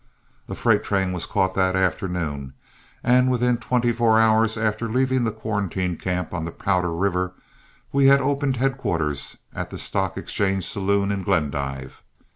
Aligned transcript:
A 0.49 0.55
freight 0.55 0.83
train 0.83 1.13
was 1.13 1.27
caught 1.27 1.53
that 1.53 1.75
afternoon, 1.75 2.53
and 3.03 3.29
within 3.29 3.57
twenty 3.57 3.91
four 3.91 4.19
hours 4.19 4.57
after 4.57 4.89
leaving 4.89 5.25
the 5.25 5.31
quarantine 5.31 5.95
camp 5.95 6.33
on 6.33 6.43
the 6.43 6.49
Powder 6.49 6.91
River, 6.91 7.33
we 7.91 8.07
had 8.07 8.19
opened 8.19 8.57
headquarters 8.57 9.37
at 9.53 9.69
the 9.69 9.77
Stock 9.77 10.17
Exchange 10.17 10.65
Saloon 10.65 11.11
in 11.11 11.21
Glendive. 11.21 12.01